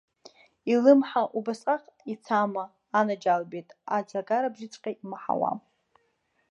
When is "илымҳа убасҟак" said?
0.71-1.83